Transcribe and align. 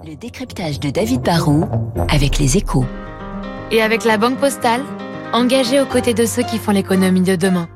Le 0.00 0.16
décryptage 0.16 0.80
de 0.80 0.88
David 0.88 1.20
Barrault 1.20 1.68
avec 2.08 2.38
les 2.38 2.56
échos. 2.56 2.86
Et 3.70 3.82
avec 3.82 4.04
la 4.04 4.16
Banque 4.16 4.38
Postale, 4.38 4.80
engagée 5.32 5.80
aux 5.80 5.86
côtés 5.86 6.14
de 6.14 6.24
ceux 6.24 6.42
qui 6.42 6.58
font 6.58 6.72
l'économie 6.72 7.20
de 7.20 7.36
demain. 7.36 7.68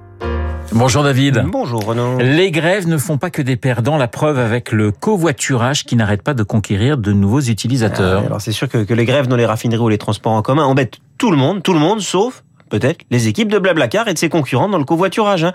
Bonjour 0.73 1.05
David. 1.05 1.45
Bonjour 1.47 1.85
Renaud. 1.85 2.19
Les 2.19 2.51
grèves 2.51 2.89
ne 2.89 2.97
font 2.97 3.19
pas 3.19 3.31
que 3.31 3.43
des 3.43 3.57
perdants, 3.57 3.99
la 3.99 4.09
preuve 4.09 4.39
avec 4.39 4.73
le 4.73 4.93
covoiturage 4.93 5.85
qui 5.85 5.95
n'arrête 5.95 6.23
pas 6.23 6.35
de 6.35 6.43
conquérir 6.43 6.97
de 6.97 7.13
nouveaux 7.13 7.43
utilisateurs. 7.43 8.25
alors 8.25 8.41
c'est 8.41 8.53
sûr 8.53 8.69
que, 8.69 8.79
que, 8.79 8.95
les 8.95 9.05
grèves 9.05 9.29
dans 9.29 9.37
les 9.37 9.47
raffineries 9.47 9.83
ou 9.83 9.89
les 9.89 9.99
transports 9.99 10.33
en 10.33 10.43
commun 10.43 10.65
embêtent 10.65 10.99
tout 11.19 11.31
le 11.31 11.37
monde, 11.37 11.63
tout 11.63 11.75
le 11.75 11.81
monde, 11.81 12.01
sauf 12.01 12.43
peut-être 12.71 13.05
les 13.11 13.29
équipes 13.29 13.53
de 13.53 13.59
Blablacar 13.59 14.09
et 14.09 14.15
de 14.15 14.19
ses 14.19 14.31
concurrents 14.31 14.69
dans 14.69 14.79
le 14.79 14.85
covoiturage. 14.85 15.45
Hein. 15.45 15.53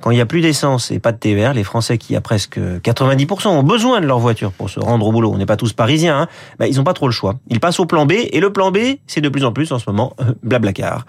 Quand 0.00 0.12
il 0.12 0.14
n'y 0.14 0.20
a 0.20 0.26
plus 0.26 0.40
d'essence 0.40 0.90
et 0.90 1.00
pas 1.00 1.12
de 1.12 1.18
TVR, 1.18 1.54
les 1.54 1.64
Français 1.64 1.98
qui, 1.98 2.14
à 2.14 2.20
presque 2.20 2.58
90%, 2.58 3.48
ont 3.48 3.62
besoin 3.62 4.00
de 4.00 4.06
leur 4.06 4.20
voiture 4.20 4.52
pour 4.52 4.70
se 4.70 4.78
rendre 4.78 5.06
au 5.06 5.12
boulot, 5.12 5.32
on 5.32 5.38
n'est 5.38 5.46
pas 5.46 5.56
tous 5.56 5.72
parisiens, 5.72 6.20
hein, 6.20 6.28
bah, 6.58 6.68
ils 6.68 6.76
n'ont 6.76 6.84
pas 6.84 6.94
trop 6.94 7.06
le 7.06 7.12
choix. 7.12 7.34
Ils 7.48 7.58
passent 7.58 7.80
au 7.80 7.86
plan 7.86 8.06
B, 8.06 8.12
et 8.12 8.40
le 8.40 8.52
plan 8.52 8.70
B, 8.70 8.78
c'est 9.06 9.20
de 9.20 9.28
plus 9.28 9.44
en 9.44 9.52
plus 9.52 9.72
en 9.72 9.78
ce 9.78 9.84
moment 9.88 10.14
euh, 10.20 10.34
Blablacar. 10.42 11.04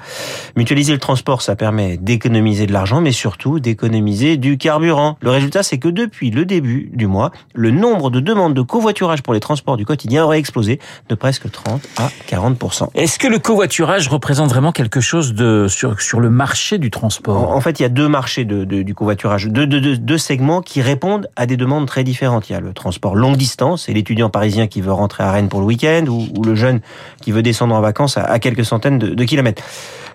Mutualiser 0.56 0.94
le 0.94 1.00
transport, 1.00 1.42
ça 1.44 1.56
permet 1.56 1.98
d'économiser 1.98 2.66
de 2.66 2.74
l'argent, 2.74 3.02
mais 3.02 3.12
surtout 3.12 3.60
d'économiser 3.60 4.38
du 4.38 4.58
carburant. 4.58 5.18
Le 5.22 5.30
résultat, 5.30 5.62
c'est 5.62 5.78
que 5.78 5.90
depuis 5.90 6.32
le 6.32 6.46
début 6.46 6.90
du 6.94 7.06
mois, 7.06 7.32
le 7.54 7.70
nombre 7.70 8.10
de 8.10 8.20
demandes 8.20 8.56
de 8.56 8.62
covoiturage 8.62 9.22
pour 9.22 9.34
les 9.34 9.40
transports 9.40 9.78
du 9.78 9.86
quotidien 9.86 10.26
aurait 10.26 10.40
explosé 10.40 10.80
de 11.10 11.16
presque 11.16 11.52
30 11.52 11.82
à 11.98 12.10
40%. 12.28 12.88
Est-ce 12.96 13.20
que 13.20 13.28
le 13.28 13.38
covoiturage 13.38 14.08
représente 14.08 14.50
vraiment 14.50 14.72
quelque 14.72 15.00
chose 15.00 15.34
de 15.34 15.68
sur, 15.68 16.02
sur 16.02 16.20
le 16.20 16.30
marché 16.30 16.80
du 16.80 16.90
transport? 16.90 17.52
En 17.52 17.62
fait, 17.62 17.80
il 17.80 17.84
y 17.84 17.86
a 17.86 17.90
deux 17.90 18.08
marchés 18.08 18.46
de, 18.46 18.64
de 18.64 18.79
du 18.84 18.94
covoiturage. 18.94 19.48
Deux, 19.48 19.68
deux, 19.68 19.98
deux, 19.98 20.18
segments 20.18 20.62
qui 20.62 20.82
répondent 20.82 21.28
à 21.36 21.46
des 21.46 21.58
demandes 21.58 21.88
très 21.88 22.04
différentes. 22.04 22.50
Il 22.50 22.54
y 22.54 22.56
a 22.56 22.60
le 22.60 22.74
transport 22.74 23.16
longue 23.16 23.38
distance, 23.38 23.90
et 23.90 23.94
l'étudiant 23.94 24.30
parisien 24.30 24.68
qui 24.68 24.82
veut 24.82 24.92
rentrer 24.92 25.24
à 25.24 25.32
Rennes 25.32 25.50
pour 25.50 25.60
le 25.60 25.66
week-end, 25.66 26.06
ou, 26.08 26.44
le 26.44 26.56
jeune 26.56 26.82
qui 27.22 27.32
veut 27.32 27.42
descendre 27.42 27.76
en 27.76 27.82
vacances 27.82 28.18
à, 28.18 28.40
quelques 28.40 28.66
centaines 28.66 28.98
de 28.98 29.24
kilomètres. 29.24 29.64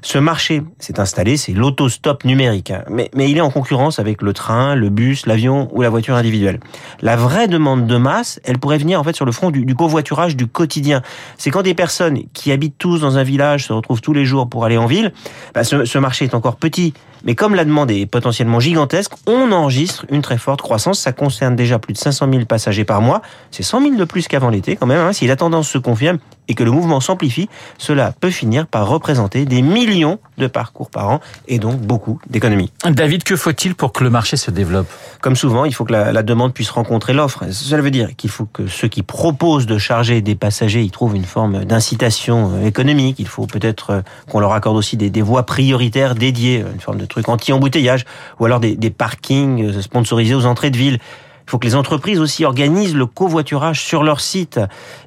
Ce 0.04 0.18
marché 0.18 0.62
s'est 0.80 1.00
installé, 1.00 1.38
c'est 1.38 1.52
l'autostop 1.52 2.26
numérique, 2.26 2.70
hein. 2.70 2.84
mais, 2.90 3.08
il 3.16 3.38
est 3.38 3.40
en 3.40 3.50
concurrence 3.50 3.98
avec 3.98 4.20
le 4.20 4.34
train, 4.34 4.74
le 4.74 4.90
bus, 4.90 5.24
l'avion 5.24 5.70
ou 5.72 5.80
la 5.80 5.88
voiture 5.88 6.14
individuelle. 6.14 6.60
La 7.00 7.16
vraie 7.16 7.48
demande 7.48 7.86
de 7.86 7.96
masse, 7.96 8.38
elle 8.44 8.58
pourrait 8.58 8.76
venir 8.76 9.00
en 9.00 9.04
fait 9.04 9.16
sur 9.16 9.24
le 9.24 9.32
front 9.32 9.50
du, 9.50 9.74
covoiturage 9.74 10.36
du 10.36 10.46
quotidien. 10.46 11.00
C'est 11.38 11.50
quand 11.50 11.62
des 11.62 11.72
personnes 11.72 12.18
qui 12.34 12.52
habitent 12.52 12.76
tous 12.76 12.98
dans 12.98 13.16
un 13.16 13.22
village 13.22 13.64
se 13.64 13.72
retrouvent 13.72 14.02
tous 14.02 14.12
les 14.12 14.26
jours 14.26 14.46
pour 14.46 14.66
aller 14.66 14.76
en 14.76 14.84
ville, 14.84 15.10
bah 15.54 15.64
ce, 15.64 15.86
ce 15.86 15.98
marché 15.98 16.26
est 16.26 16.34
encore 16.34 16.56
petit, 16.56 16.92
mais 17.24 17.34
comme 17.34 17.54
la 17.54 17.64
demande 17.64 17.90
est 17.90 18.04
potentiellement 18.04 18.60
gigantesque, 18.60 19.12
on 19.26 19.50
enregistre 19.52 20.04
une 20.10 20.20
très 20.20 20.36
forte 20.36 20.60
croissance. 20.60 21.00
Ça 21.00 21.12
concerne 21.12 21.56
déjà 21.56 21.78
plus 21.78 21.94
de 21.94 21.98
500 21.98 22.28
000 22.30 22.44
passagers 22.44 22.84
par 22.84 23.00
mois. 23.00 23.22
C'est 23.50 23.62
100 23.62 23.80
000 23.80 23.94
de 23.94 24.04
plus 24.04 24.28
qu'avant 24.28 24.50
l'été 24.50 24.76
quand 24.76 24.86
même. 24.86 25.00
Hein. 25.00 25.14
Si 25.14 25.26
la 25.26 25.36
tendance 25.36 25.70
se 25.70 25.78
confirme 25.78 26.18
et 26.48 26.54
que 26.54 26.64
le 26.64 26.70
mouvement 26.70 27.00
s'amplifie, 27.00 27.48
cela 27.78 28.12
peut 28.18 28.30
finir 28.30 28.66
par 28.66 28.88
représenter 28.88 29.44
des 29.44 29.62
millions 29.62 30.18
de 30.38 30.46
parcours 30.46 30.90
par 30.90 31.08
an 31.08 31.20
et 31.48 31.58
donc 31.58 31.80
beaucoup 31.80 32.20
d'économies. 32.28 32.70
David, 32.84 33.22
que 33.22 33.36
faut-il 33.36 33.74
pour 33.74 33.92
que 33.92 34.04
le 34.04 34.10
marché 34.10 34.36
se 34.36 34.50
développe? 34.50 34.86
Comme 35.20 35.36
souvent, 35.36 35.64
il 35.64 35.74
faut 35.74 35.84
que 35.84 35.92
la, 35.92 36.12
la 36.12 36.22
demande 36.22 36.52
puisse 36.52 36.70
rencontrer 36.70 37.12
l'offre. 37.12 37.44
Cela 37.50 37.82
veut 37.82 37.90
dire 37.90 38.14
qu'il 38.16 38.30
faut 38.30 38.46
que 38.46 38.66
ceux 38.66 38.88
qui 38.88 39.02
proposent 39.02 39.66
de 39.66 39.78
charger 39.78 40.20
des 40.20 40.34
passagers 40.34 40.82
y 40.82 40.90
trouvent 40.90 41.16
une 41.16 41.24
forme 41.24 41.64
d'incitation 41.64 42.62
économique. 42.64 43.16
Il 43.18 43.28
faut 43.28 43.46
peut-être 43.46 44.02
qu'on 44.30 44.40
leur 44.40 44.52
accorde 44.52 44.76
aussi 44.76 44.96
des, 44.96 45.10
des 45.10 45.22
voies 45.22 45.44
prioritaires 45.46 46.14
dédiées, 46.14 46.64
une 46.74 46.80
forme 46.80 46.98
de 46.98 47.06
truc 47.06 47.28
anti-embouteillage, 47.28 48.04
ou 48.38 48.44
alors 48.44 48.60
des, 48.60 48.76
des 48.76 48.90
parkings 48.90 49.80
sponsorisés 49.80 50.34
aux 50.34 50.46
entrées 50.46 50.70
de 50.70 50.76
ville. 50.76 50.98
Il 51.46 51.50
faut 51.50 51.58
que 51.58 51.66
les 51.66 51.74
entreprises 51.74 52.20
aussi 52.20 52.44
organisent 52.44 52.94
le 52.94 53.06
covoiturage 53.06 53.82
sur 53.82 54.02
leur 54.02 54.20
site 54.20 54.58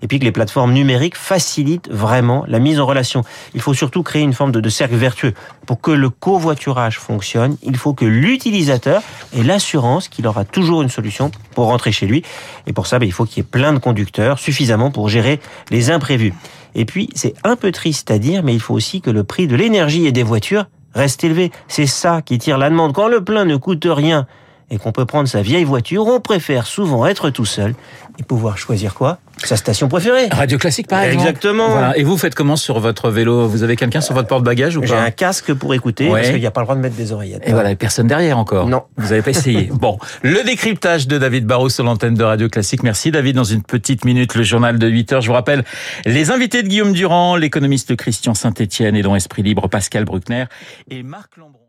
et 0.02 0.08
puis 0.08 0.20
que 0.20 0.24
les 0.24 0.32
plateformes 0.32 0.72
numériques 0.72 1.18
facilitent 1.18 1.90
vraiment 1.90 2.46
la 2.48 2.60
mise 2.60 2.80
en 2.80 2.86
relation. 2.86 3.24
Il 3.56 3.62
faut 3.62 3.74
surtout 3.74 4.04
créer 4.04 4.22
une 4.22 4.34
forme 4.34 4.52
de, 4.52 4.70
cercle 4.70 4.96
vertueux. 4.96 5.34
Pour 5.66 5.82
que 5.82 5.92
le 5.92 6.10
covoiturage 6.10 7.00
fonctionne, 7.00 7.58
il 7.64 7.76
faut 7.76 7.94
que 7.94 8.06
l'utilisateur 8.06 9.02
ait 9.36 9.44
l'assurance 9.44 10.08
qu'il 10.10 10.28
aura 10.28 10.46
toujours 10.46 10.84
une 10.84 10.90
solution 10.90 11.32
pour 11.56 11.66
rentrer 11.66 11.92
chez 11.92 12.06
lui. 12.06 12.24
Et 12.68 12.74
pour 12.74 12.86
ça, 12.86 13.00
il 13.02 13.12
faut 13.12 13.26
qu'il 13.26 13.38
y 13.38 13.42
ait 13.42 13.50
plein 13.50 13.74
de 13.74 13.80
conducteurs, 13.80 14.38
suffisamment 14.38 14.92
pour 14.92 15.10
gérer 15.10 15.40
les 15.72 15.90
imprévus. 15.90 16.34
Et 16.76 16.86
puis, 16.86 17.10
c'est 17.16 17.34
un 17.44 17.56
peu 17.56 17.72
triste 17.72 18.12
à 18.12 18.20
dire, 18.20 18.44
mais 18.44 18.54
il 18.54 18.60
faut 18.60 18.76
aussi 18.76 19.02
que 19.02 19.10
le 19.10 19.24
prix 19.24 19.48
de 19.48 19.56
l'énergie 19.56 20.06
et 20.06 20.12
des 20.12 20.24
voitures 20.24 20.66
reste 20.94 21.24
élevé. 21.24 21.52
C'est 21.68 21.88
ça 21.88 22.22
qui 22.22 22.38
tire 22.38 22.58
la 22.58 22.70
demande. 22.70 22.94
Quand 22.94 23.08
le 23.08 23.24
plein 23.24 23.46
ne 23.46 23.56
coûte 23.56 23.88
rien, 23.90 24.28
et 24.70 24.78
qu'on 24.78 24.92
peut 24.92 25.06
prendre 25.06 25.30
sa 25.30 25.42
vieille 25.42 25.64
voiture, 25.64 26.06
on 26.08 26.20
préfère 26.20 26.68
souvent 26.68 27.06
être 27.06 27.30
tout 27.30 27.46
seul 27.46 27.74
et 28.20 28.24
pouvoir 28.24 28.58
choisir 28.58 28.94
quoi? 28.96 29.20
Sa 29.44 29.56
station 29.56 29.88
préférée. 29.88 30.28
Radio 30.32 30.58
classique 30.58 30.88
par 30.88 31.04
exemple. 31.04 31.22
Exactement. 31.28 31.70
Voilà. 31.70 31.98
Et 31.98 32.04
vous 32.04 32.18
faites 32.18 32.34
comment 32.34 32.56
sur 32.56 32.80
votre 32.80 33.12
vélo? 33.12 33.48
Vous 33.48 33.62
avez 33.64 33.76
quelqu'un 33.76 34.02
sur 34.02 34.16
votre 34.16 34.28
porte-bagages 34.28 34.76
ou 34.76 34.82
pas? 34.82 34.88
J'ai 34.88 34.96
un 34.96 35.12
casque 35.12 35.54
pour 35.54 35.74
écouter 35.76 36.10
Ouais. 36.10 36.22
parce 36.22 36.32
qu'il 36.32 36.40
n'y 36.40 36.46
a 36.48 36.52
pas 36.52 36.62
le 36.62 36.66
droit 36.66 36.76
de 36.76 36.82
mettre 36.82 36.96
des 36.96 37.12
oreillettes. 37.12 37.44
Et 37.46 37.52
voilà, 37.52 37.76
personne 37.76 38.08
derrière 38.08 38.38
encore. 38.40 38.68
Non. 38.68 38.84
Vous 38.98 39.10
n'avez 39.10 39.22
pas 39.22 39.30
essayé. 39.30 39.70
bon, 39.72 40.00
le 40.24 40.44
décryptage 40.44 41.08
de 41.08 41.18
David 41.20 41.46
Barrault 41.46 41.70
sur 41.70 41.84
l'antenne 41.84 42.16
de 42.16 42.24
Radio 42.24 42.50
Classique. 42.50 42.82
Merci 42.84 43.12
David. 43.12 43.36
Dans 43.36 43.44
une 43.44 43.62
petite 43.62 44.04
minute, 44.06 44.34
le 44.34 44.44
journal 44.44 44.80
de 44.80 44.88
8 44.88 45.14
heures. 45.14 45.22
Je 45.22 45.28
vous 45.28 45.34
rappelle 45.34 45.64
les 46.06 46.32
invités 46.32 46.64
de 46.64 46.68
Guillaume 46.68 46.94
Durand, 46.94 47.36
l'économiste 47.36 47.96
Christian 47.96 48.34
Saint-Etienne 48.34 48.96
et 48.96 49.04
dont 49.04 49.16
Esprit 49.16 49.44
Libre, 49.44 49.68
Pascal 49.70 50.04
Bruckner 50.06 50.46
et 50.90 51.04
Marc 51.04 51.38
Lambron. 51.38 51.67